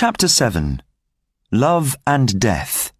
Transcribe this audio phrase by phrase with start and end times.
[0.00, 0.80] Chapter 7
[1.50, 2.92] Love and Death.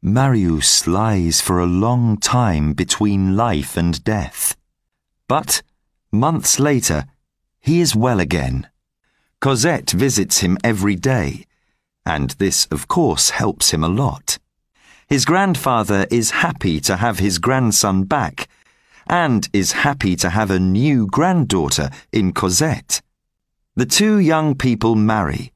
[0.00, 4.56] Marius lies for a long time between life and death.
[5.28, 5.60] But,
[6.10, 7.04] months later,
[7.60, 8.70] he is well again.
[9.42, 11.44] Cosette visits him every day,
[12.06, 14.38] and this, of course, helps him a lot.
[15.08, 18.48] His grandfather is happy to have his grandson back,
[19.06, 23.02] and is happy to have a new granddaughter in Cosette.
[23.76, 25.52] The two young people marry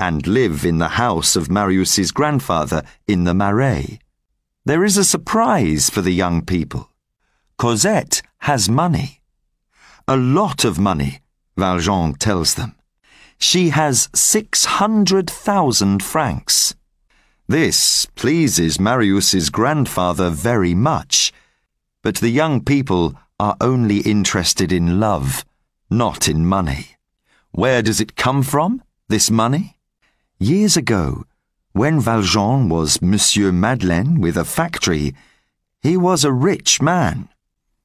[0.00, 3.98] and live in the house of Marius's grandfather in the Marais.
[4.64, 6.88] There is a surprise for the young people.
[7.58, 9.20] Cosette has money.
[10.08, 11.20] A lot of money,
[11.54, 12.76] Valjean tells them.
[13.36, 16.74] She has 600,000 francs.
[17.46, 21.30] This pleases Marius's grandfather very much,
[22.02, 25.44] but the young people are only interested in love,
[25.90, 26.96] not in money.
[27.50, 29.76] Where does it come from, this money?
[30.42, 31.26] Years ago,
[31.72, 35.14] when Valjean was Monsieur Madeleine with a factory,
[35.82, 37.28] he was a rich man.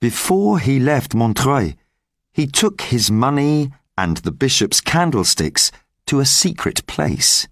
[0.00, 1.74] Before he left Montreuil,
[2.32, 5.70] he took his money and the bishop's candlesticks
[6.06, 7.46] to a secret place.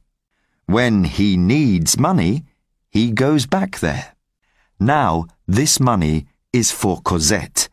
[0.64, 2.44] When he needs money,
[2.88, 4.14] he goes back there.
[4.80, 7.68] Now this money is for Cosette,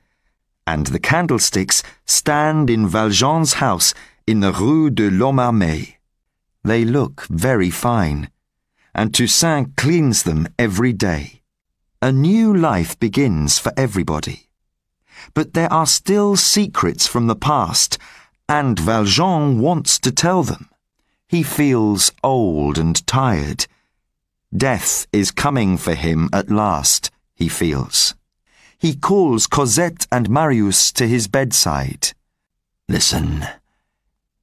[0.67, 3.93] and the candlesticks stand in Valjean's house
[4.27, 5.95] in the Rue de l'Homme
[6.63, 8.29] they look very fine,
[8.95, 11.41] and Toussaint cleans them every day.
[12.01, 14.49] A new life begins for everybody.
[15.33, 17.97] But there are still secrets from the past,
[18.47, 20.69] and Valjean wants to tell them.
[21.27, 23.65] He feels old and tired.
[24.55, 28.15] Death is coming for him at last, he feels.
[28.77, 32.11] He calls Cosette and Marius to his bedside.
[32.87, 33.45] Listen,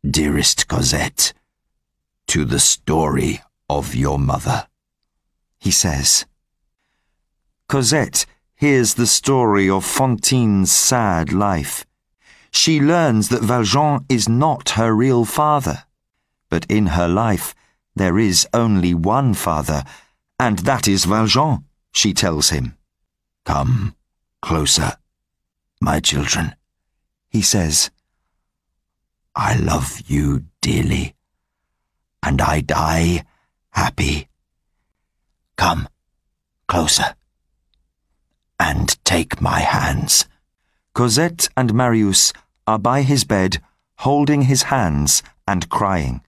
[0.03, 1.33] dearest Cosette
[2.31, 4.69] to the story of your mother,
[5.59, 6.27] he says.
[7.69, 11.85] Cosette hears the story of Fantine's sad life.
[12.53, 15.83] She learns that Valjean is not her real father.
[16.49, 17.53] But in her life,
[17.97, 19.83] there is only one father,
[20.39, 22.77] and that is Valjean, she tells him.
[23.45, 23.97] Come
[24.41, 24.93] closer,
[25.81, 26.55] my children,
[27.29, 27.91] he says.
[29.35, 31.17] I love you dearly
[32.23, 33.25] and I die
[33.71, 34.29] happy.
[35.57, 35.89] Come
[36.67, 37.15] closer
[38.59, 40.27] and take my hands.
[40.95, 42.33] Cosette and Marius
[42.67, 43.63] are by his bed,
[43.99, 46.21] holding his hands and crying.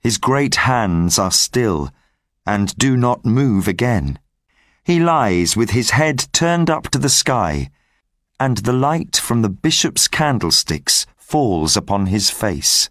[0.00, 1.90] His great hands are still
[2.46, 4.18] and do not move again.
[4.84, 7.70] He lies with his head turned up to the sky,
[8.38, 12.90] and the light from the bishop's candlesticks falls upon his face.